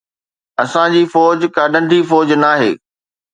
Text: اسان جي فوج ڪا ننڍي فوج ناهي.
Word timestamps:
اسان 0.63 0.87
جي 0.93 1.03
فوج 1.13 1.39
ڪا 1.55 1.63
ننڍي 1.73 1.99
فوج 2.09 2.27
ناهي. 2.43 2.71